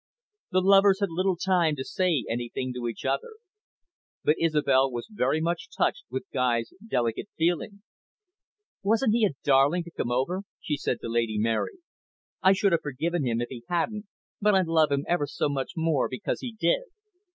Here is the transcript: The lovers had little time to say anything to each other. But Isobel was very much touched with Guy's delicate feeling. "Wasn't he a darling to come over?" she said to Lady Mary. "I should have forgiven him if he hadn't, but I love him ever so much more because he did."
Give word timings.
The 0.49 0.61
lovers 0.61 0.99
had 0.99 1.11
little 1.11 1.35
time 1.35 1.75
to 1.75 1.83
say 1.85 2.23
anything 2.27 2.73
to 2.73 2.87
each 2.87 3.05
other. 3.05 3.33
But 4.23 4.37
Isobel 4.41 4.89
was 4.89 5.07
very 5.07 5.39
much 5.39 5.69
touched 5.77 6.05
with 6.09 6.23
Guy's 6.33 6.73
delicate 6.89 7.27
feeling. 7.37 7.83
"Wasn't 8.81 9.13
he 9.13 9.25
a 9.25 9.35
darling 9.43 9.83
to 9.83 9.91
come 9.91 10.09
over?" 10.09 10.41
she 10.59 10.75
said 10.75 11.01
to 11.01 11.07
Lady 11.07 11.37
Mary. 11.37 11.77
"I 12.41 12.53
should 12.53 12.71
have 12.71 12.81
forgiven 12.81 13.27
him 13.27 13.41
if 13.41 13.49
he 13.49 13.63
hadn't, 13.69 14.07
but 14.41 14.55
I 14.55 14.63
love 14.63 14.91
him 14.91 15.05
ever 15.07 15.27
so 15.27 15.47
much 15.47 15.73
more 15.77 16.09
because 16.09 16.39
he 16.41 16.51
did." 16.59 16.85